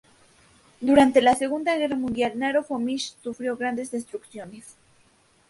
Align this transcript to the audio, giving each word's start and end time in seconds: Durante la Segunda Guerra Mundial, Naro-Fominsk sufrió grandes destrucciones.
Durante 0.79 1.21
la 1.21 1.35
Segunda 1.35 1.75
Guerra 1.77 1.95
Mundial, 1.95 2.31
Naro-Fominsk 2.35 3.19
sufrió 3.21 3.55
grandes 3.55 3.91
destrucciones. 3.91 4.75